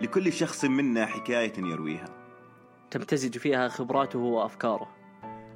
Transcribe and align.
لكل 0.00 0.32
شخص 0.32 0.64
منا 0.64 1.06
حكاية 1.06 1.52
يرويها. 1.58 2.08
تمتزج 2.90 3.38
فيها 3.38 3.68
خبراته 3.68 4.18
وأفكاره. 4.18 4.88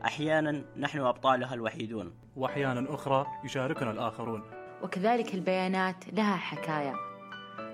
أحيانا 0.04 0.65
نحن 0.76 0.99
أبطالها 0.99 1.54
الوحيدون. 1.54 2.13
وأحيانا 2.36 2.95
أخرى 2.95 3.26
يشاركنا 3.45 3.90
الآخرون. 3.90 4.42
وكذلك 4.83 5.34
البيانات 5.34 6.04
لها 6.13 6.36
حكاية. 6.36 6.95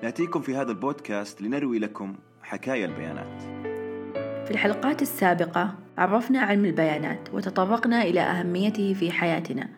نأتيكم 0.03 0.41
في 0.41 0.57
هذا 0.57 0.71
البودكاست 0.71 1.43
لنروي 1.43 1.79
لكم 1.79 2.17
حكايا 2.43 2.87
البيانات. 2.87 3.43
في 4.47 4.51
الحلقات 4.51 5.03
السابقة 5.03 5.75
عرفنا 5.99 6.41
علم 6.41 6.65
البيانات 6.65 7.35
وتطرقنا 7.35 8.03
إلى 8.03 8.21
أهميته 8.21 8.95
في 8.95 9.11
حياتنا. 9.11 9.69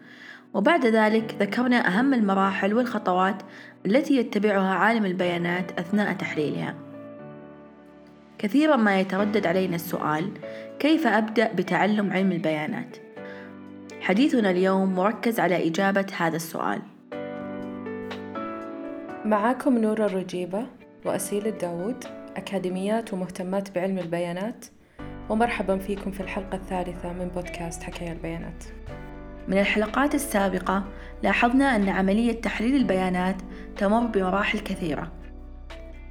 وبعد 0.55 0.87
ذلك 0.87 1.37
ذكرنا 1.41 1.89
أهم 1.89 2.15
المراحل 2.15 2.75
والخطوات 2.75 3.43
التي 3.87 4.17
يتبعها 4.17 4.75
عالم 4.75 5.05
البيانات 5.05 5.79
أثناء 5.79 6.13
تحليلها. 6.13 6.88
كثيرا 8.39 8.77
ما 8.77 9.01
يتردد 9.01 9.47
علينا 9.47 9.75
السؤال 9.75 10.31
كيف 10.79 11.07
أبدأ 11.07 11.53
بتعلم 11.53 12.13
علم 12.13 12.33
البيانات؟ 12.33 12.97
حديثنا 14.01 14.51
اليوم 14.51 14.95
مركز 14.95 15.41
على 15.41 15.69
إجابة 15.69 16.07
هذا 16.17 16.37
السؤال. 16.37 16.83
معاكم 19.25 19.79
نور 19.79 20.07
الرجيبة 20.07 20.67
وأسيل 21.05 21.47
الداود 21.47 22.05
أكاديميات 22.37 23.15
ومهتمات 23.15 23.75
بعلم 23.75 23.99
البيانات 23.99 24.67
ومرحبا 25.29 25.79
فيكم 25.79 26.11
في 26.11 26.21
الحلقة 26.21 26.57
الثالثة 26.57 27.13
من 27.13 27.29
بودكاست 27.29 27.83
حكاية 27.83 28.13
البيانات. 28.13 28.65
من 29.49 29.59
الحلقات 29.59 30.15
السابقة 30.15 30.85
لاحظنا 31.23 31.77
أن 31.77 31.89
عملية 31.89 32.41
تحليل 32.41 32.77
البيانات 32.77 33.37
تمر 33.77 34.07
بمراحل 34.07 34.59
كثيرة. 34.59 35.18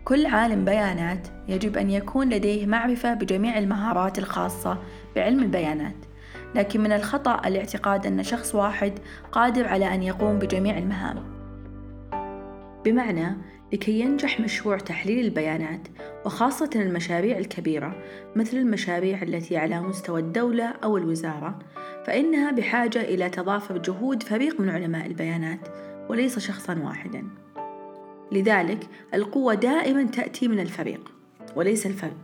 كل 0.08 0.26
عالم 0.26 0.66
بيانات 0.66 1.28
يجب 1.48 1.78
أن 1.78 1.90
يكون 1.90 2.30
لديه 2.30 2.66
معرفة 2.66 3.14
بجميع 3.14 3.58
المهارات 3.58 4.20
الخاصة 4.20 4.78
بعلم 5.16 5.44
البيانات. 5.44 5.96
لكن 6.56 6.82
من 6.82 6.92
الخطأ 6.92 7.48
الاعتقاد 7.48 8.06
أن 8.06 8.24
شخص 8.24 8.56
واحد 8.56 9.00
قادر 9.32 9.68
على 9.68 9.94
أن 9.94 10.04
يقوم 10.04 10.40
بجميع 10.40 10.78
المهام. 10.78 11.24
بمعنى 12.86 13.38
لكي 13.74 14.00
ينجح 14.00 14.40
مشروع 14.40 14.78
تحليل 14.78 15.26
البيانات 15.26 15.88
وخاصة 16.26 16.70
المشاريع 16.76 17.38
الكبيرة 17.38 17.96
مثل 18.36 18.58
المشاريع 18.58 19.22
التي 19.22 19.58
على 19.58 19.82
مستوى 19.82 20.22
الدولة 20.22 20.74
أو 20.84 20.98
الوزارة 20.98 21.60
فإنها 22.06 22.52
بحاجة 22.52 23.02
إلى 23.02 23.30
تضافر 23.30 23.78
جهود 23.78 24.24
فريق 24.24 24.60
من 24.60 24.70
علماء 24.70 25.06
البيانات 25.06 25.68
وليس 26.10 26.40
شخصا 26.40 26.80
واحدا. 26.80 27.47
لذلك 28.32 28.88
القوة 29.14 29.54
دائما 29.54 30.04
تأتي 30.04 30.48
من 30.48 30.60
الفريق 30.60 31.12
وليس 31.56 31.86
الفرد 31.86 32.18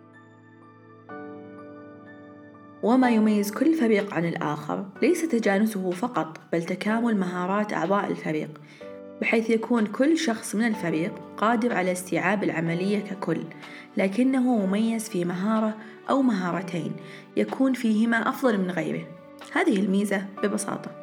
وما 2.83 3.09
يميز 3.09 3.51
كل 3.51 3.73
فريق 3.73 4.13
عن 4.13 4.25
الآخر 4.25 4.85
ليس 5.01 5.21
تجانسه 5.27 5.91
فقط 5.91 6.37
بل 6.53 6.63
تكامل 6.63 7.17
مهارات 7.17 7.73
أعضاء 7.73 8.11
الفريق 8.11 8.61
بحيث 9.21 9.49
يكون 9.49 9.85
كل 9.85 10.17
شخص 10.17 10.55
من 10.55 10.67
الفريق 10.67 11.13
قادر 11.37 11.73
على 11.73 11.91
استيعاب 11.91 12.43
العملية 12.43 12.99
ككل 12.99 13.43
لكنه 13.97 14.57
مميز 14.57 15.09
في 15.09 15.25
مهارة 15.25 15.77
أو 16.09 16.21
مهارتين 16.21 16.91
يكون 17.38 17.73
فيهما 17.73 18.29
أفضل 18.29 18.57
من 18.57 18.71
غيره. 18.71 19.07
هذه 19.53 19.79
الميزة 19.79 20.25
ببساطة. 20.43 21.02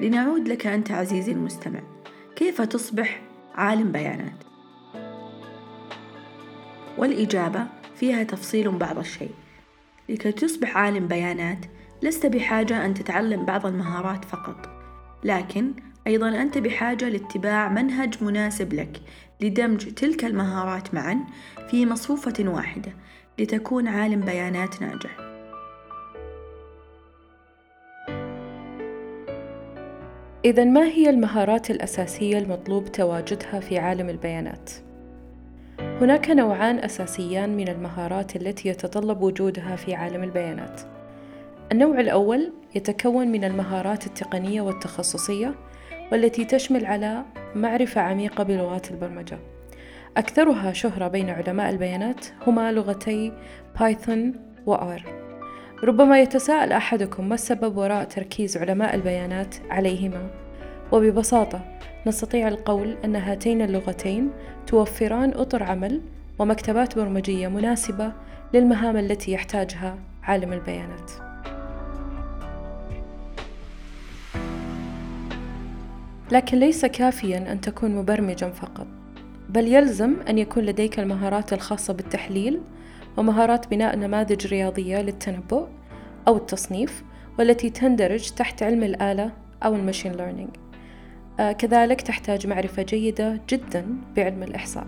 لنعود 0.00 0.48
لك 0.48 0.66
أنت 0.66 0.90
عزيزي 0.90 1.32
المستمع. 1.32 1.80
كيف 2.36 2.60
تصبح 2.62 3.20
عالم 3.54 3.92
بيانات؟ 3.92 4.44
والإجابة 6.98 7.66
فيها 7.96 8.22
تفصيل 8.22 8.70
بعض 8.70 8.98
الشيء. 8.98 9.34
لكي 10.08 10.32
تصبح 10.32 10.76
عالم 10.76 11.06
بيانات 11.06 11.58
لست 12.02 12.26
بحاجة 12.26 12.86
أن 12.86 12.94
تتعلم 12.94 13.44
بعض 13.44 13.66
المهارات 13.66 14.24
فقط. 14.24 14.68
لكن 15.24 15.72
أيضا 16.06 16.28
أنت 16.28 16.58
بحاجة 16.58 17.08
لاتباع 17.08 17.68
منهج 17.68 18.24
مناسب 18.24 18.72
لك 18.72 19.00
لدمج 19.40 19.94
تلك 19.94 20.24
المهارات 20.24 20.94
معا 20.94 21.20
في 21.70 21.86
مصفوفة 21.86 22.34
واحدة 22.40 22.92
لتكون 23.38 23.88
عالم 23.88 24.20
بيانات 24.20 24.82
ناجح. 24.82 25.25
إذا 30.44 30.64
ما 30.64 30.84
هي 30.84 31.10
المهارات 31.10 31.70
الأساسية 31.70 32.38
المطلوب 32.38 32.92
تواجدها 32.92 33.60
في 33.60 33.78
عالم 33.78 34.08
البيانات؟ 34.08 34.70
هناك 35.80 36.30
نوعان 36.30 36.78
أساسيان 36.78 37.56
من 37.56 37.68
المهارات 37.68 38.36
التي 38.36 38.68
يتطلب 38.68 39.22
وجودها 39.22 39.76
في 39.76 39.94
عالم 39.94 40.22
البيانات. 40.22 40.80
النوع 41.72 42.00
الأول 42.00 42.52
يتكون 42.74 43.28
من 43.28 43.44
المهارات 43.44 44.06
التقنية 44.06 44.60
والتخصصية 44.60 45.54
والتي 46.12 46.44
تشمل 46.44 46.86
على 46.86 47.24
معرفة 47.54 48.00
عميقة 48.00 48.44
بلغات 48.44 48.90
البرمجة. 48.90 49.38
أكثرها 50.16 50.72
شهرة 50.72 51.08
بين 51.08 51.30
علماء 51.30 51.70
البيانات 51.70 52.26
هما 52.46 52.72
لغتي 52.72 53.32
بايثون 53.80 54.34
وآر. 54.66 55.25
ربما 55.84 56.20
يتساءل 56.20 56.72
أحدكم 56.72 57.28
ما 57.28 57.34
السبب 57.34 57.76
وراء 57.76 58.04
تركيز 58.04 58.56
علماء 58.56 58.94
البيانات 58.94 59.54
عليهما؟ 59.70 60.30
وببساطة 60.92 61.60
نستطيع 62.06 62.48
القول 62.48 62.96
أن 63.04 63.16
هاتين 63.16 63.62
اللغتين 63.62 64.30
توفران 64.66 65.32
أطر 65.34 65.62
عمل 65.62 66.00
ومكتبات 66.38 66.98
برمجية 66.98 67.48
مناسبة 67.48 68.12
للمهام 68.54 68.96
التي 68.96 69.32
يحتاجها 69.32 69.98
عالم 70.22 70.52
البيانات. 70.52 71.10
لكن 76.32 76.58
ليس 76.58 76.86
كافيا 76.86 77.52
أن 77.52 77.60
تكون 77.60 77.96
مبرمجا 77.96 78.50
فقط، 78.50 78.86
بل 79.48 79.66
يلزم 79.66 80.16
أن 80.28 80.38
يكون 80.38 80.64
لديك 80.64 80.98
المهارات 80.98 81.52
الخاصة 81.52 81.94
بالتحليل 81.94 82.60
ومهارات 83.16 83.70
بناء 83.70 83.96
نماذج 83.96 84.46
رياضية 84.46 85.02
للتنبؤ 85.02 85.66
أو 86.28 86.36
التصنيف 86.36 87.04
والتي 87.38 87.70
تندرج 87.70 88.30
تحت 88.30 88.62
علم 88.62 88.82
الآلة 88.82 89.32
أو 89.64 89.74
المشين 89.74 90.12
ليرنينج. 90.12 90.50
آه 91.40 91.52
كذلك 91.52 92.00
تحتاج 92.00 92.46
معرفة 92.46 92.82
جيدة 92.82 93.40
جدا 93.48 93.86
بعلم 94.16 94.42
الإحصاء. 94.42 94.86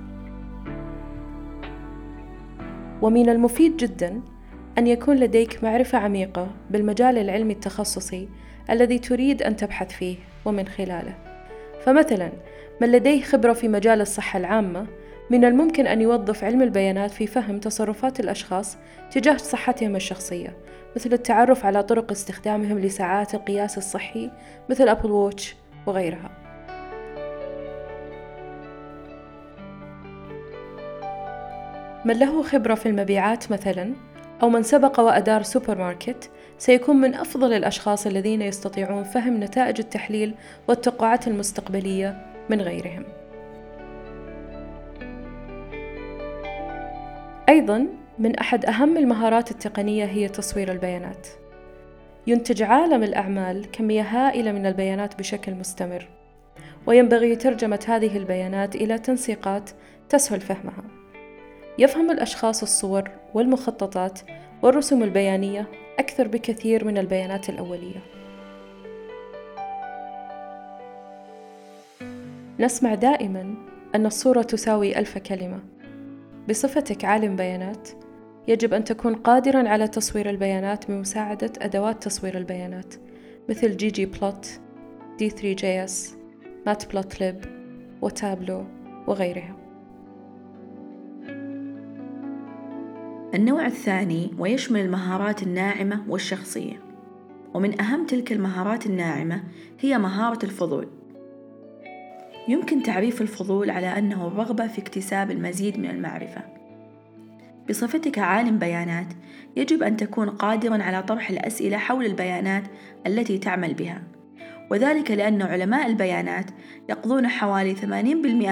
ومن 3.02 3.28
المفيد 3.28 3.76
جدا 3.76 4.20
أن 4.78 4.86
يكون 4.86 5.16
لديك 5.16 5.64
معرفة 5.64 5.98
عميقة 5.98 6.48
بالمجال 6.70 7.18
العلمي 7.18 7.52
التخصصي 7.52 8.28
الذي 8.70 8.98
تريد 8.98 9.42
أن 9.42 9.56
تبحث 9.56 9.92
فيه 9.92 10.16
ومن 10.44 10.68
خلاله. 10.68 11.14
فمثلا 11.80 12.32
من 12.80 12.92
لديه 12.92 13.22
خبرة 13.22 13.52
في 13.52 13.68
مجال 13.68 14.00
الصحة 14.00 14.38
العامة 14.38 14.86
من 15.30 15.44
الممكن 15.44 15.86
أن 15.86 16.00
يوظف 16.00 16.44
علم 16.44 16.62
البيانات 16.62 17.10
في 17.10 17.26
فهم 17.26 17.58
تصرفات 17.58 18.20
الأشخاص 18.20 18.76
تجاه 19.10 19.36
صحتهم 19.36 19.96
الشخصية 19.96 20.56
مثل 20.96 21.12
التعرف 21.12 21.66
على 21.66 21.82
طرق 21.82 22.10
استخدامهم 22.10 22.78
لساعات 22.78 23.34
القياس 23.34 23.78
الصحي 23.78 24.30
مثل 24.70 24.88
Apple 24.88 25.10
Watch 25.10 25.56
وغيرها 25.86 26.30
من 32.04 32.18
له 32.18 32.42
خبرة 32.42 32.74
في 32.74 32.86
المبيعات 32.86 33.52
مثلا 33.52 33.94
أو 34.42 34.48
من 34.48 34.62
سبق 34.62 35.00
وأدار 35.00 35.42
سوبر 35.42 35.78
ماركت 35.78 36.30
سيكون 36.58 36.96
من 36.96 37.14
أفضل 37.14 37.52
الأشخاص 37.52 38.06
الذين 38.06 38.42
يستطيعون 38.42 39.04
فهم 39.04 39.42
نتائج 39.44 39.78
التحليل 39.78 40.34
والتوقعات 40.68 41.28
المستقبلية 41.28 42.26
من 42.50 42.60
غيرهم. 42.60 43.17
أيضا 47.48 47.86
من 48.18 48.36
أحد 48.36 48.64
أهم 48.64 48.96
المهارات 48.96 49.50
التقنية 49.50 50.04
هي 50.04 50.28
تصوير 50.28 50.72
البيانات. 50.72 51.26
ينتج 52.26 52.62
عالم 52.62 53.02
الأعمال 53.02 53.70
كمية 53.70 54.02
هائلة 54.02 54.52
من 54.52 54.66
البيانات 54.66 55.18
بشكل 55.18 55.54
مستمر، 55.54 56.08
وينبغي 56.86 57.36
ترجمة 57.36 57.84
هذه 57.88 58.16
البيانات 58.16 58.74
إلى 58.74 58.98
تنسيقات 58.98 59.70
تسهل 60.08 60.40
فهمها. 60.40 60.84
يفهم 61.78 62.10
الأشخاص 62.10 62.62
الصور 62.62 63.10
والمخططات 63.34 64.20
والرسوم 64.62 65.02
البيانية 65.02 65.66
أكثر 65.98 66.28
بكثير 66.28 66.84
من 66.84 66.98
البيانات 66.98 67.48
الأولية. 67.48 68.00
نسمع 72.60 72.94
دائما 72.94 73.54
أن 73.94 74.06
الصورة 74.06 74.42
تساوي 74.42 74.98
ألف 74.98 75.18
كلمة. 75.18 75.77
بصفتك 76.48 77.04
عالم 77.04 77.36
بيانات، 77.36 77.88
يجب 78.48 78.74
أن 78.74 78.84
تكون 78.84 79.14
قادرا 79.14 79.68
على 79.68 79.88
تصوير 79.88 80.30
البيانات 80.30 80.90
بمساعدة 80.90 81.52
أدوات 81.58 82.02
تصوير 82.02 82.38
البيانات 82.38 82.94
مثل 83.48 83.76
ggplot، 83.76 84.60
D3JS, 85.22 85.92
Matplotlib 86.68 87.48
وتابلو 88.02 88.64
وغيرها. 89.06 89.56
النوع 93.34 93.66
الثاني 93.66 94.30
ويشمل 94.38 94.80
المهارات 94.80 95.42
الناعمة 95.42 96.04
والشخصية 96.08 96.82
ومن 97.54 97.80
أهم 97.80 98.06
تلك 98.06 98.32
المهارات 98.32 98.86
الناعمة 98.86 99.42
هي 99.80 99.98
مهارة 99.98 100.44
الفضول. 100.44 100.97
يمكن 102.48 102.82
تعريف 102.82 103.22
الفضول 103.22 103.70
على 103.70 103.98
أنه 103.98 104.26
الرغبة 104.26 104.66
في 104.66 104.78
اكتساب 104.78 105.30
المزيد 105.30 105.78
من 105.78 105.90
المعرفة. 105.90 106.42
بصفتك 107.68 108.18
عالم 108.18 108.58
بيانات 108.58 109.06
يجب 109.56 109.82
أن 109.82 109.96
تكون 109.96 110.30
قادرا 110.30 110.82
على 110.82 111.02
طرح 111.02 111.30
الأسئلة 111.30 111.76
حول 111.76 112.06
البيانات 112.06 112.62
التي 113.06 113.38
تعمل 113.38 113.74
بها. 113.74 114.02
وذلك 114.70 115.10
لأن 115.10 115.42
علماء 115.42 115.86
البيانات 115.86 116.50
يقضون 116.88 117.28
حوالي 117.28 117.74
80% 117.74 117.84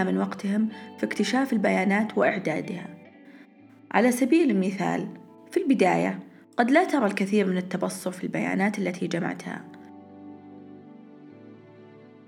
من 0.05 0.19
وقتهم 0.19 0.69
في 0.99 1.07
اكتشاف 1.07 1.53
البيانات 1.53 2.19
وإعدادها. 2.19 2.87
على 3.91 4.13
سبيل 4.13 4.51
المثال 4.51 5.09
في 5.51 5.63
البداية 5.63 6.19
قد 6.57 6.71
لا 6.71 6.85
ترى 6.85 7.07
الكثير 7.07 7.47
من 7.47 7.57
التبصر 7.57 8.11
في 8.11 8.25
البيانات 8.25 8.79
التي 8.79 9.07
جمعتها. 9.07 9.76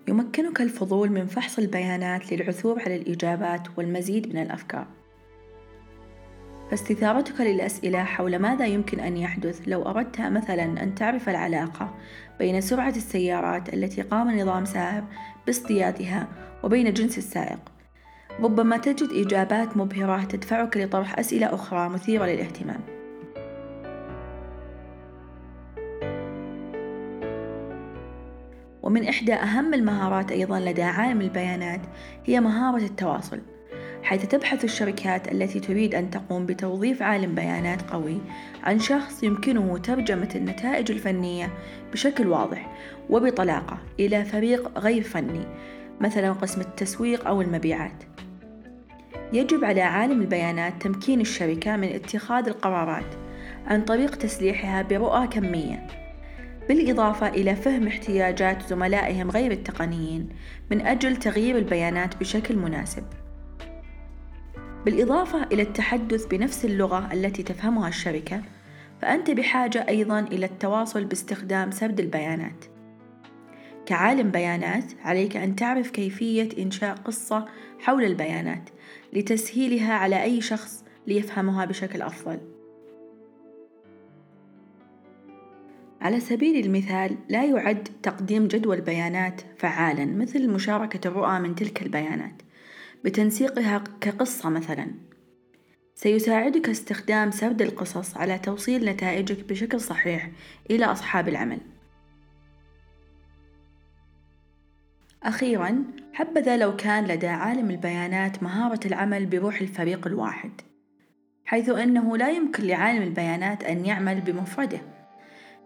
يمكنك 0.08 0.60
الفضول 0.60 1.10
من 1.10 1.26
فحص 1.26 1.58
البيانات 1.58 2.32
للعثور 2.32 2.80
على 2.80 2.96
الإجابات 2.96 3.68
والمزيد 3.76 4.34
من 4.34 4.42
الأفكار. 4.42 4.86
فاستثارتك 6.70 7.40
للأسئلة 7.40 8.04
حول 8.04 8.38
ماذا 8.38 8.66
يمكن 8.66 9.00
أن 9.00 9.16
يحدث 9.16 9.62
لو 9.66 9.82
أردت 9.82 10.20
مثلا 10.20 10.82
أن 10.82 10.94
تعرف 10.94 11.28
العلاقة 11.28 11.94
بين 12.38 12.60
سرعة 12.60 12.88
السيارات 12.96 13.74
التي 13.74 14.02
قام 14.02 14.40
نظام 14.40 14.64
سائر 14.64 15.04
باصطيادها 15.46 16.28
وبين 16.62 16.92
جنس 16.92 17.18
السائق. 17.18 17.60
ربما 18.40 18.76
تجد 18.76 19.26
إجابات 19.26 19.76
مبهرة 19.76 20.24
تدفعك 20.24 20.76
لطرح 20.76 21.18
أسئلة 21.18 21.54
أخرى 21.54 21.88
مثيرة 21.88 22.24
للاهتمام. 22.24 22.97
ومن 28.88 29.08
إحدى 29.08 29.34
أهم 29.34 29.74
المهارات 29.74 30.32
أيضا 30.32 30.60
لدى 30.60 30.82
عالم 30.82 31.20
البيانات 31.20 31.80
هي 32.24 32.40
مهارة 32.40 32.84
التواصل 32.84 33.40
حيث 34.02 34.26
تبحث 34.26 34.64
الشركات 34.64 35.32
التي 35.32 35.60
تريد 35.60 35.94
أن 35.94 36.10
تقوم 36.10 36.46
بتوظيف 36.46 37.02
عالم 37.02 37.34
بيانات 37.34 37.90
قوي 37.90 38.20
عن 38.64 38.78
شخص 38.78 39.22
يمكنه 39.22 39.78
ترجمة 39.78 40.28
النتائج 40.34 40.90
الفنية 40.90 41.52
بشكل 41.92 42.26
واضح 42.26 42.76
وبطلاقة 43.10 43.78
إلى 44.00 44.24
فريق 44.24 44.78
غير 44.78 45.02
فني 45.02 45.46
مثلا 46.00 46.32
قسم 46.32 46.60
التسويق 46.60 47.26
أو 47.26 47.42
المبيعات. 47.42 48.04
يجب 49.32 49.64
على 49.64 49.80
عالم 49.80 50.20
البيانات 50.20 50.82
تمكين 50.82 51.20
الشركة 51.20 51.76
من 51.76 51.88
اتخاذ 51.88 52.48
القرارات 52.48 53.14
عن 53.66 53.82
طريق 53.82 54.16
تسليحها 54.16 54.82
برؤى 54.82 55.26
كمية. 55.26 56.07
بالإضافة 56.68 57.28
إلى 57.28 57.56
فهم 57.56 57.86
احتياجات 57.86 58.68
زملائهم 58.68 59.30
غير 59.30 59.52
التقنيين 59.52 60.28
من 60.70 60.86
أجل 60.86 61.16
تغيير 61.16 61.58
البيانات 61.58 62.16
بشكل 62.16 62.56
مناسب. 62.56 63.04
بالإضافة 64.84 65.42
إلى 65.42 65.62
التحدث 65.62 66.26
بنفس 66.26 66.64
اللغة 66.64 67.12
التي 67.12 67.42
تفهمها 67.42 67.88
الشركة 67.88 68.42
فأنت 69.02 69.30
بحاجة 69.30 69.88
أيضا 69.88 70.20
إلى 70.20 70.46
التواصل 70.46 71.04
باستخدام 71.04 71.70
سرد 71.70 72.00
البيانات. 72.00 72.64
كعالم 73.86 74.30
بيانات 74.30 74.92
عليك 75.04 75.36
أن 75.36 75.56
تعرف 75.56 75.90
كيفية 75.90 76.48
إنشاء 76.58 76.94
قصة 76.96 77.46
حول 77.78 78.04
البيانات 78.04 78.70
لتسهيلها 79.12 79.94
على 79.94 80.22
أي 80.22 80.40
شخص 80.40 80.84
ليفهمها 81.06 81.64
بشكل 81.64 82.02
أفضل. 82.02 82.57
على 86.00 86.20
سبيل 86.20 86.64
المثال 86.66 87.16
لا 87.28 87.44
يعد 87.44 87.88
تقديم 88.02 88.48
جدول 88.48 88.80
بيانات 88.80 89.40
فعالا 89.58 90.04
مثل 90.04 90.50
مشاركة 90.50 91.08
الرؤى 91.08 91.38
من 91.38 91.54
تلك 91.54 91.82
البيانات 91.82 92.42
بتنسيقها 93.04 93.84
كقصة 94.00 94.48
مثلا. 94.48 94.86
سيساعدك 95.94 96.68
استخدام 96.68 97.30
سرد 97.30 97.62
القصص 97.62 98.16
على 98.16 98.38
توصيل 98.38 98.84
نتائجك 98.84 99.48
بشكل 99.48 99.80
صحيح 99.80 100.30
إلى 100.70 100.84
أصحاب 100.84 101.28
العمل. 101.28 101.58
أخيرا 105.22 105.84
حبذا 106.12 106.56
لو 106.56 106.76
كان 106.76 107.04
لدى 107.04 107.26
عالم 107.28 107.70
البيانات 107.70 108.42
مهارة 108.42 108.80
العمل 108.86 109.26
بروح 109.26 109.60
الفريق 109.60 110.06
الواحد 110.06 110.50
حيث 111.44 111.68
أنه 111.68 112.16
لا 112.16 112.30
يمكن 112.30 112.64
لعالم 112.64 113.02
البيانات 113.02 113.64
أن 113.64 113.86
يعمل 113.86 114.20
بمفرده. 114.20 114.97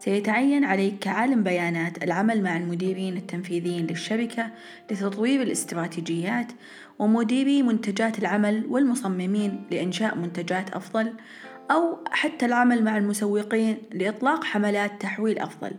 سيتعين 0.05 0.65
عليك 0.65 0.99
كعالم 0.99 1.43
بيانات 1.43 2.05
العمل 2.05 2.43
مع 2.43 2.57
المديرين 2.57 3.17
التنفيذيين 3.17 3.87
للشركة 3.87 4.51
لتطوير 4.91 5.43
الاستراتيجيات 5.43 6.53
ومديري 6.99 7.63
منتجات 7.63 8.19
العمل 8.19 8.67
والمصممين 8.69 9.65
لإنشاء 9.71 10.19
منتجات 10.19 10.71
أفضل 10.71 11.13
أو 11.71 11.99
حتى 12.11 12.47
العمل 12.47 12.85
مع 12.85 12.97
المسوقين 12.97 13.79
لإطلاق 13.93 14.45
حملات 14.45 15.03
تحويل 15.03 15.39
أفضل 15.39 15.73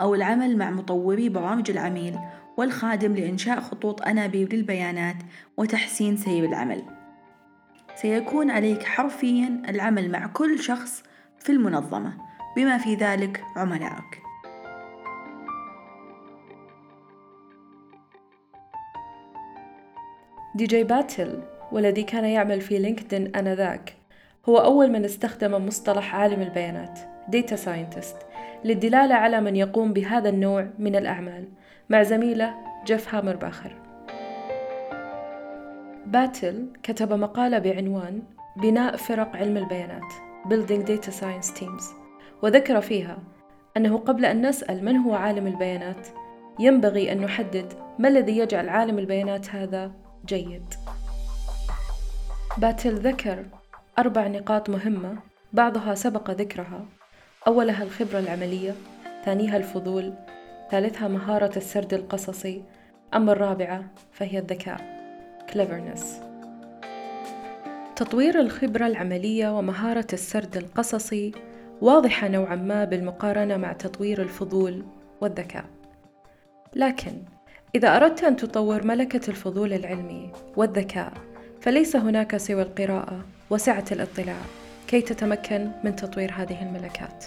أو 0.00 0.14
العمل 0.14 0.56
مع 0.56 0.70
مطوري 0.70 1.28
برامج 1.28 1.70
العميل 1.70 2.18
والخادم 2.56 3.14
لإنشاء 3.14 3.60
خطوط 3.60 4.02
أنابيب 4.02 4.54
للبيانات 4.54 5.16
وتحسين 5.56 6.16
سير 6.16 6.44
العمل. 6.44 6.82
سيكون 7.96 8.50
عليك 8.50 8.82
حرفيا 8.82 9.62
العمل 9.68 10.10
مع 10.10 10.26
كل 10.26 10.58
شخص 10.58 11.02
في 11.38 11.52
المنظمة. 11.52 12.27
بما 12.56 12.78
في 12.78 12.94
ذلك 12.94 13.44
عملائك 13.56 14.22
DJ 20.54 20.84
Patil 20.84 21.42
والذي 21.72 22.02
كان 22.02 22.24
يعمل 22.24 22.60
في 22.60 22.78
لينكدين 22.78 23.36
آنذاك 23.36 23.94
هو 24.48 24.56
أول 24.58 24.90
من 24.90 25.04
استخدم 25.04 25.66
مصطلح 25.66 26.14
عالم 26.14 26.42
البيانات 26.42 26.98
Data 27.36 27.56
Scientist 27.56 28.24
للدلالة 28.64 29.14
على 29.14 29.40
من 29.40 29.56
يقوم 29.56 29.92
بهذا 29.92 30.28
النوع 30.28 30.68
من 30.78 30.96
الأعمال 30.96 31.48
مع 31.88 32.02
زميله 32.02 32.54
جيف 32.86 33.14
هامرباخر 33.14 33.76
باتل 36.06 36.68
كتب 36.82 37.12
مقالة 37.12 37.58
بعنوان 37.58 38.22
بناء 38.56 38.96
فرق 38.96 39.36
علم 39.36 39.56
البيانات 39.56 40.12
Building 40.48 40.82
Data 40.84 41.12
Science 41.12 41.50
Teams. 41.50 41.97
وذكر 42.42 42.80
فيها 42.80 43.18
أنه 43.76 43.98
قبل 43.98 44.24
أن 44.24 44.46
نسأل 44.46 44.84
من 44.84 44.96
هو 44.96 45.14
عالم 45.14 45.46
البيانات 45.46 46.08
ينبغي 46.58 47.12
أن 47.12 47.20
نحدد 47.20 47.72
ما 47.98 48.08
الذي 48.08 48.38
يجعل 48.38 48.68
عالم 48.68 48.98
البيانات 48.98 49.50
هذا 49.50 49.92
جيد. 50.26 50.74
باتل 52.58 52.94
ذكر 52.94 53.44
أربع 53.98 54.26
نقاط 54.26 54.70
مهمة 54.70 55.16
بعضها 55.52 55.94
سبق 55.94 56.30
ذكرها. 56.30 56.86
أولها 57.46 57.82
الخبرة 57.82 58.18
العملية 58.18 58.74
ثانيها 59.24 59.56
الفضول 59.56 60.14
ثالثها 60.70 61.08
مهارة 61.08 61.56
السرد 61.56 61.94
القصصي 61.94 62.62
أما 63.14 63.32
الرابعة 63.32 63.84
فهي 64.12 64.38
الذكاء 64.38 64.98
cleverness. 65.52 66.04
تطوير 67.96 68.40
الخبرة 68.40 68.86
العملية 68.86 69.58
ومهارة 69.58 70.06
السرد 70.12 70.56
القصصي 70.56 71.32
واضحة 71.80 72.28
نوعا 72.28 72.56
ما 72.56 72.84
بالمقارنة 72.84 73.56
مع 73.56 73.72
تطوير 73.72 74.22
الفضول 74.22 74.84
والذكاء. 75.20 75.64
لكن 76.76 77.12
إذا 77.74 77.96
أردت 77.96 78.24
أن 78.24 78.36
تطور 78.36 78.86
ملكة 78.86 79.30
الفضول 79.30 79.72
العلمي 79.72 80.32
والذكاء 80.56 81.12
فليس 81.60 81.96
هناك 81.96 82.36
سوى 82.36 82.62
القراءة 82.62 83.24
وسعة 83.50 83.84
الاطلاع 83.92 84.36
كي 84.86 85.00
تتمكن 85.00 85.70
من 85.84 85.96
تطوير 85.96 86.32
هذه 86.36 86.62
الملكات. 86.62 87.24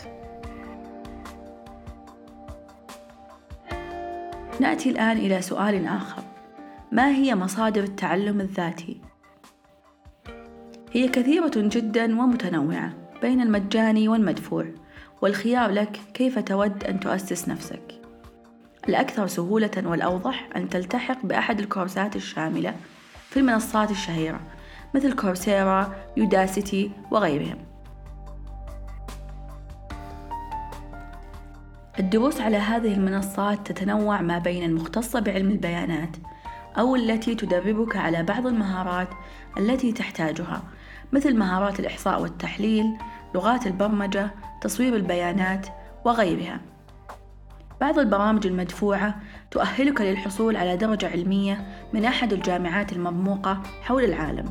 نأتي 4.59 4.89
الآن 4.89 5.17
إلى 5.17 5.41
سؤال 5.41 5.87
آخر. 5.87 6.23
ما 6.91 7.09
هي 7.09 7.35
مصادر 7.35 7.83
التعلم 7.83 8.41
الذاتي؟ 8.41 9.01
هي 10.91 11.07
كثيرة 11.07 11.51
جدا 11.55 12.21
ومتنوعة. 12.21 13.00
بين 13.21 13.41
المجاني 13.41 14.07
والمدفوع 14.07 14.65
والخيار 15.21 15.71
لك 15.71 15.99
كيف 16.13 16.39
تود 16.39 16.83
أن 16.83 16.99
تؤسس 16.99 17.49
نفسك. 17.49 17.81
الأكثر 18.89 19.27
سهولة 19.27 19.71
والأوضح 19.85 20.49
أن 20.55 20.69
تلتحق 20.69 21.25
بأحد 21.25 21.59
الكورسات 21.59 22.15
الشاملة 22.15 22.75
في 23.29 23.39
المنصات 23.39 23.91
الشهيرة 23.91 24.39
مثل 24.93 25.13
كورسيرا، 25.13 25.95
يوداسيتي 26.17 26.91
وغيرهم. 27.11 27.57
الدروس 31.99 32.41
على 32.41 32.57
هذه 32.57 32.93
المنصات 32.93 33.71
تتنوع 33.71 34.21
ما 34.21 34.37
بين 34.39 34.63
المختصة 34.63 35.19
بعلم 35.19 35.51
البيانات 35.51 36.17
أو 36.77 36.95
التي 36.95 37.35
تدربك 37.35 37.95
على 37.95 38.23
بعض 38.23 38.47
المهارات 38.47 39.07
التي 39.57 39.91
تحتاجها 39.91 40.63
مثل 41.11 41.37
مهارات 41.37 41.79
الإحصاء 41.79 42.21
والتحليل، 42.21 42.97
لغات 43.35 43.67
البرمجة، 43.67 44.31
تصوير 44.61 44.95
البيانات 44.95 45.67
وغيرها. 46.05 46.59
بعض 47.81 47.99
البرامج 47.99 48.47
المدفوعة 48.47 49.15
تؤهلك 49.51 50.01
للحصول 50.01 50.55
على 50.55 50.77
درجة 50.77 51.09
علمية 51.09 51.67
من 51.93 52.05
أحد 52.05 52.33
الجامعات 52.33 52.93
المرموقة 52.93 53.61
حول 53.81 54.03
العالم. 54.03 54.45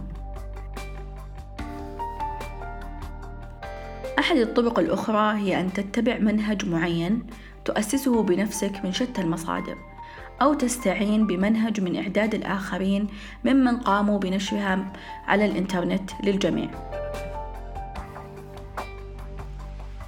أحد 4.18 4.36
الطرق 4.36 4.78
الأخرى 4.78 5.38
هي 5.38 5.60
أن 5.60 5.72
تتبع 5.72 6.18
منهج 6.18 6.68
معين 6.68 7.26
تؤسسه 7.64 8.22
بنفسك 8.22 8.84
من 8.84 8.92
شتى 8.92 9.20
المصادر 9.20 9.76
أو 10.42 10.54
تستعين 10.54 11.26
بمنهج 11.26 11.80
من 11.80 11.96
إعداد 11.96 12.34
الآخرين 12.34 13.06
ممن 13.44 13.76
قاموا 13.76 14.18
بنشرها 14.18 14.92
على 15.26 15.44
الإنترنت 15.44 16.10
للجميع. 16.24 16.70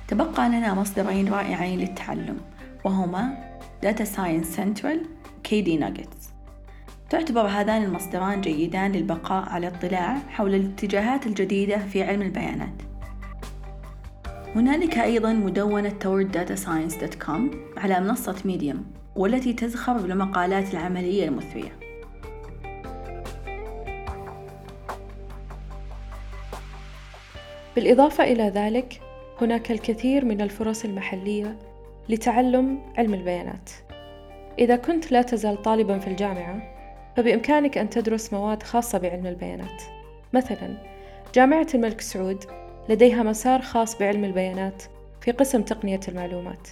تبقى 0.08 0.48
لنا 0.48 0.74
مصدرين 0.74 1.28
رائعين 1.32 1.78
للتعلم 1.78 2.36
وهما 2.84 3.52
Data 3.82 4.04
Science 4.04 4.56
Central 4.56 4.98
KD 5.48 5.78
Nuggets. 5.80 6.32
تعتبر 7.10 7.46
هذان 7.46 7.82
المصدران 7.82 8.40
جيدان 8.40 8.92
للبقاء 8.92 9.48
على 9.48 9.68
اطلاع 9.68 10.18
حول 10.28 10.54
الاتجاهات 10.54 11.26
الجديدة 11.26 11.78
في 11.78 12.02
علم 12.02 12.22
البيانات. 12.22 12.82
هنالك 14.56 14.98
أيضا 14.98 15.32
مدونة 15.32 15.92
تورداtascience.com 16.04 17.40
على 17.76 18.00
منصة 18.00 18.36
ميديوم 18.44 19.01
والتي 19.16 19.52
تزخر 19.52 19.92
بالمقالات 19.92 20.74
العملية 20.74 21.28
المثرية. 21.28 21.78
بالإضافة 27.76 28.24
إلى 28.24 28.42
ذلك 28.48 29.00
هناك 29.40 29.70
الكثير 29.70 30.24
من 30.24 30.40
الفرص 30.40 30.84
المحلية 30.84 31.56
لتعلم 32.08 32.80
علم 32.98 33.14
البيانات. 33.14 33.70
إذا 34.58 34.76
كنت 34.76 35.12
لا 35.12 35.22
تزال 35.22 35.62
طالبا 35.62 35.98
في 35.98 36.06
الجامعة 36.06 36.62
فبإمكانك 37.16 37.78
أن 37.78 37.90
تدرس 37.90 38.32
مواد 38.32 38.62
خاصة 38.62 38.98
بعلم 38.98 39.26
البيانات. 39.26 39.82
مثلا 40.32 40.76
جامعة 41.34 41.66
الملك 41.74 42.00
سعود 42.00 42.44
لديها 42.88 43.22
مسار 43.22 43.62
خاص 43.62 43.98
بعلم 43.98 44.24
البيانات 44.24 44.82
في 45.20 45.30
قسم 45.30 45.62
تقنية 45.62 46.00
المعلومات. 46.08 46.68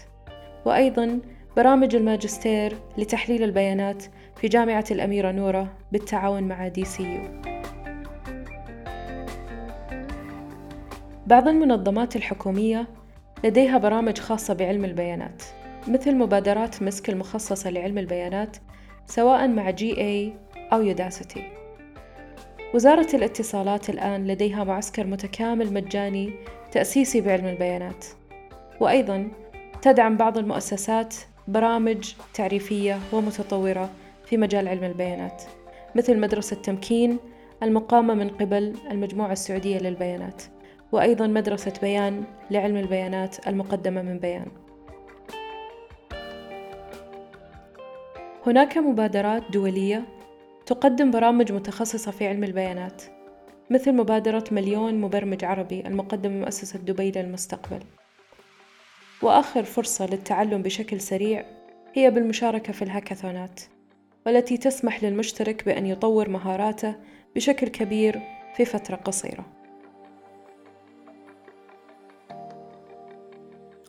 وأيضا 0.65 1.21
برامج 1.57 1.97
الماجستير 1.97 2.77
لتحليل 2.99 3.43
البيانات 3.43 4.05
في 4.37 4.49
جامعة 4.49 4.85
الأميرة 4.91 5.31
نورة 5.31 5.73
بالتعاون 5.93 6.43
مع 6.43 6.69
DCU. 6.69 7.23
بعض 11.27 11.49
المنظمات 11.49 12.17
الحكومية 12.17 12.87
لديها 13.45 13.79
برامج 13.79 14.19
خاصة 14.19 14.55
بعلم 14.55 14.85
البيانات 14.85 15.43
مثل 15.89 16.17
مبادرات 16.17 16.83
مسك 16.83 17.11
المخصصة 17.11 17.71
لعلم 17.71 17.99
البيانات 17.99 18.57
سواء 19.07 19.49
مع 19.49 19.71
جي 19.71 20.01
اي 20.01 20.33
أو 20.73 20.83
يوداسيتي. 20.83 21.43
وزارة 22.75 23.17
الاتصالات 23.17 23.91
الآن 23.91 24.27
لديها 24.27 24.65
معسكر 24.65 25.07
متكامل 25.07 25.73
مجاني 25.73 26.33
تأسيسي 26.73 27.21
بعلم 27.21 27.47
البيانات. 27.47 28.05
وأيضا 28.81 29.29
تدعم 29.83 30.17
بعض 30.17 30.39
المؤسسات 30.39 31.15
برامج 31.51 32.15
تعريفية 32.35 32.99
ومتطورة 33.13 33.91
في 34.25 34.37
مجال 34.37 34.69
علم 34.69 34.85
البيانات 34.85 35.43
مثل 35.95 36.21
مدرسة 36.21 36.57
تمكين 36.57 37.19
المقامة 37.63 38.15
من 38.15 38.29
قبل 38.29 38.75
المجموعة 38.91 39.33
السعودية 39.33 39.79
للبيانات 39.79 40.43
وأيضا 40.93 41.27
مدرسة 41.27 41.73
بيان 41.83 42.25
لعلم 42.51 42.77
البيانات 42.77 43.49
المقدمة 43.49 44.03
من 44.03 44.19
بيان. 44.19 44.47
هناك 48.47 48.79
مبادرات 48.79 49.43
دولية 49.53 50.03
تقدم 50.67 51.11
برامج 51.11 51.53
متخصصة 51.53 52.11
في 52.11 52.27
علم 52.27 52.45
البيانات 52.45 53.03
مثل 53.71 53.93
مبادرة 53.93 54.45
مليون 54.53 55.01
مبرمج 55.01 55.45
عربي 55.45 55.81
المقدمة 55.87 56.33
من 56.35 56.41
مؤسسة 56.41 56.79
دبي 56.79 57.11
للمستقبل. 57.11 57.81
وآخر 59.23 59.65
فرصة 59.65 60.07
للتعلم 60.07 60.63
بشكل 60.63 61.01
سريع 61.01 61.45
هي 61.95 62.11
بالمشاركة 62.11 62.73
في 62.73 62.83
الهاكاثونات 62.83 63.61
والتي 64.27 64.57
تسمح 64.57 65.05
للمشترك 65.05 65.65
بأن 65.65 65.87
يطور 65.87 66.29
مهاراته 66.29 66.95
بشكل 67.37 67.69
كبير 67.69 68.21
في 68.57 68.65
فترة 68.65 68.97
قصيرة 68.97 69.47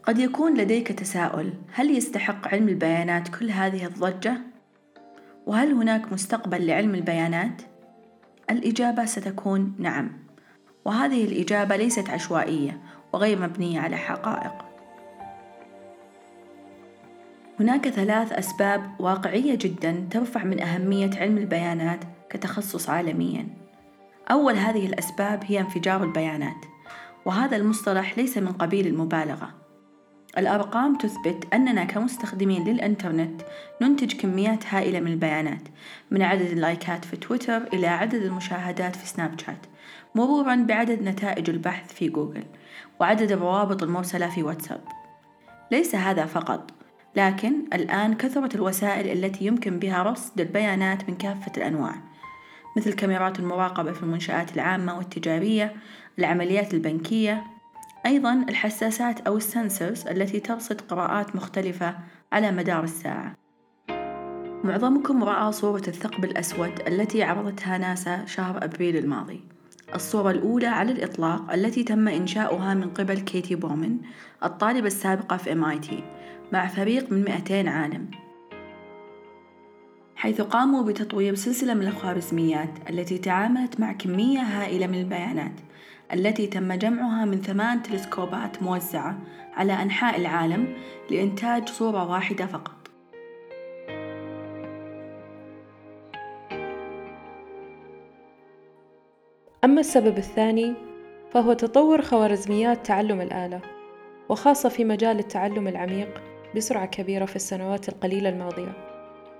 قد 0.03 0.19
يكون 0.19 0.57
لديك 0.57 0.87
تساؤل 0.87 1.53
هل 1.73 1.97
يستحق 1.97 2.47
علم 2.47 2.69
البيانات 2.69 3.27
كل 3.27 3.51
هذه 3.51 3.85
الضجة؟ 3.85 4.37
وهل 5.45 5.71
هناك 5.71 6.13
مستقبل 6.13 6.67
لعلم 6.67 6.95
البيانات؟ 6.95 7.61
الإجابة 8.49 9.05
ستكون 9.05 9.75
نعم 9.79 10.11
وهذه 10.85 11.25
الإجابة 11.25 11.75
ليست 11.75 12.09
عشوائية 12.09 12.81
وغير 13.13 13.41
مبنية 13.41 13.79
على 13.79 13.97
حقائق 13.97 14.70
هناك 17.61 17.89
ثلاث 17.89 18.31
أسباب 18.33 18.95
واقعية 18.99 19.55
جدا 19.55 20.07
ترفع 20.11 20.43
من 20.43 20.61
أهمية 20.61 21.09
علم 21.15 21.37
البيانات 21.37 21.99
كتخصص 22.29 22.89
عالميا. 22.89 23.47
أول 24.31 24.55
هذه 24.55 24.85
الأسباب 24.85 25.43
هي 25.43 25.59
انفجار 25.59 26.03
البيانات 26.03 26.65
وهذا 27.25 27.57
المصطلح 27.57 28.17
ليس 28.17 28.37
من 28.37 28.51
قبيل 28.51 28.87
المبالغة. 28.87 29.53
الأرقام 30.37 30.95
تثبت 30.95 31.53
أننا 31.53 31.83
كمستخدمين 31.83 32.63
للإنترنت 32.63 33.41
ننتج 33.81 34.13
كميات 34.13 34.65
هائلة 34.67 34.99
من 34.99 35.11
البيانات 35.11 35.67
من 36.11 36.21
عدد 36.21 36.49
اللايكات 36.51 37.05
في 37.05 37.17
تويتر 37.17 37.63
إلى 37.73 37.87
عدد 37.87 38.23
المشاهدات 38.23 38.95
في 38.95 39.07
سناب 39.07 39.39
شات 39.39 39.65
مرورا 40.15 40.55
بعدد 40.55 41.01
نتائج 41.01 41.49
البحث 41.49 41.93
في 41.93 42.09
جوجل 42.09 42.43
وعدد 42.99 43.31
الروابط 43.31 43.83
المرسلة 43.83 44.29
في 44.29 44.43
واتساب. 44.43 44.81
ليس 45.71 45.95
هذا 45.95 46.25
فقط 46.25 46.80
لكن 47.15 47.53
الآن 47.73 48.13
كثرت 48.13 48.55
الوسائل 48.55 49.23
التي 49.23 49.45
يمكن 49.45 49.79
بها 49.79 50.03
رصد 50.03 50.39
البيانات 50.39 51.09
من 51.09 51.15
كافة 51.15 51.51
الأنواع 51.57 51.95
مثل 52.77 52.93
كاميرات 52.93 53.39
المراقبة 53.39 53.91
في 53.91 54.03
المنشآت 54.03 54.55
العامة 54.55 54.97
والتجارية 54.97 55.73
العمليات 56.19 56.73
البنكية 56.73 57.43
أيضا 58.05 58.45
الحساسات 58.49 59.19
أو 59.19 59.37
السنسرز 59.37 60.07
التي 60.07 60.39
ترصد 60.39 60.81
قراءات 60.81 61.35
مختلفة 61.35 61.95
على 62.31 62.51
مدار 62.51 62.83
الساعة. 62.83 63.35
معظمكم 64.63 65.23
رأى 65.23 65.51
صورة 65.51 65.83
الثقب 65.87 66.23
الأسود 66.25 66.79
التي 66.87 67.23
عرضتها 67.23 67.77
ناسا 67.77 68.25
شهر 68.25 68.63
أبريل 68.63 68.97
الماضي. 68.97 69.43
الصورة 69.95 70.31
الأولى 70.31 70.67
على 70.67 70.91
الإطلاق 70.91 71.53
التي 71.53 71.83
تم 71.83 72.07
إنشاؤها 72.07 72.73
من 72.73 72.89
قبل 72.89 73.19
كيتي 73.19 73.55
بومن 73.55 73.97
الطالبة 74.43 74.87
السابقة 74.87 75.37
في 75.37 75.55
MIT 75.55 75.93
مع 76.51 76.67
فريق 76.67 77.11
من 77.11 77.23
200 77.23 77.69
عالم 77.69 78.11
حيث 80.15 80.41
قاموا 80.41 80.83
بتطوير 80.83 81.35
سلسلة 81.35 81.73
من 81.73 81.87
الخوارزميات 81.87 82.89
التي 82.89 83.17
تعاملت 83.17 83.79
مع 83.79 83.93
كمية 83.93 84.39
هائلة 84.39 84.87
من 84.87 84.99
البيانات 84.99 85.51
التي 86.13 86.47
تم 86.47 86.73
جمعها 86.73 87.25
من 87.25 87.41
ثمان 87.41 87.83
تلسكوبات 87.83 88.63
موزعة 88.63 89.19
على 89.53 89.73
أنحاء 89.73 90.19
العالم 90.19 90.73
لإنتاج 91.11 91.69
صورة 91.69 92.11
واحدة 92.11 92.45
فقط. 92.45 92.91
أما 99.63 99.79
السبب 99.79 100.17
الثاني 100.17 100.73
فهو 101.31 101.53
تطور 101.53 102.01
خوارزميات 102.01 102.85
تعلم 102.85 103.21
الآلة 103.21 103.61
وخاصة 104.29 104.69
في 104.69 104.85
مجال 104.85 105.19
التعلم 105.19 105.67
العميق 105.67 106.30
بسرعة 106.55 106.85
كبيرة 106.85 107.25
في 107.25 107.35
السنوات 107.35 107.89
القليلة 107.89 108.29
الماضية. 108.29 108.73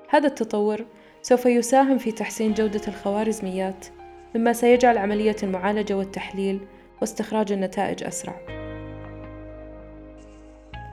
هذا 0.09 0.27
التطور 0.27 0.85
سوف 1.21 1.45
يساهم 1.45 1.97
في 1.97 2.11
تحسين 2.11 2.53
جودة 2.53 2.81
الخوارزميات 2.87 3.85
مما 4.35 4.53
سيجعل 4.53 4.97
عملية 4.97 5.35
المعالجة 5.43 5.97
والتحليل 5.97 6.59
واستخراج 7.01 7.51
النتائج 7.51 8.03
أسرع. 8.03 8.35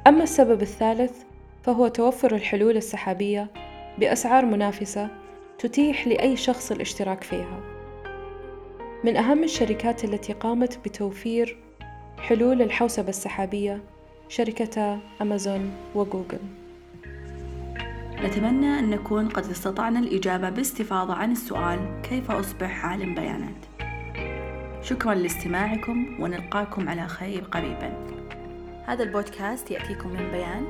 أما 0.06 0.22
السبب 0.22 0.62
الثالث 0.62 1.12
فهو 1.62 1.88
توفر 1.88 2.34
الحلول 2.34 2.76
السحابية 2.76 3.50
بأسعار 3.98 4.44
منافسة 4.44 5.08
تتيح 5.58 6.06
لأي 6.06 6.36
شخص 6.36 6.70
الاشتراك 6.72 7.24
فيها. 7.24 7.60
من 9.04 9.16
أهم 9.16 9.44
الشركات 9.44 10.04
التي 10.04 10.32
قامت 10.32 10.78
بتوفير 10.84 11.58
حلول 12.18 12.62
الحوسبة 12.62 13.08
السحابية 13.08 13.82
شركتا 14.30 15.00
أمازون 15.22 15.70
وجوجل. 15.94 16.38
نتمنى 18.24 18.78
أن 18.78 18.90
نكون 18.90 19.28
قد 19.28 19.44
استطعنا 19.44 19.98
الإجابة 19.98 20.50
باستفاضة 20.50 21.14
عن 21.14 21.32
السؤال 21.32 21.78
كيف 22.02 22.30
أصبح 22.30 22.84
عالم 22.84 23.14
بيانات. 23.14 23.64
شكرا 24.82 25.14
لاستماعكم 25.14 26.20
ونلقاكم 26.20 26.88
على 26.88 27.08
خير 27.08 27.44
قريبا. 27.44 27.92
هذا 28.86 29.02
البودكاست 29.02 29.70
يأتيكم 29.70 30.08
من 30.08 30.30
بيان. 30.32 30.64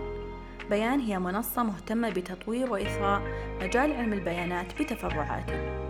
بيان 0.71 1.01
هي 1.01 1.19
منصة 1.19 1.63
مهتمة 1.63 2.11
بتطوير 2.11 2.73
وإثراء 2.73 3.23
مجال 3.63 3.93
علم 3.93 4.13
البيانات 4.13 4.83
بتفرعاته. 4.83 5.88